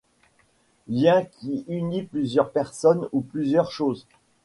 [0.87, 4.07] Lien qui unit plusieurs personnes ou plusieurs choses.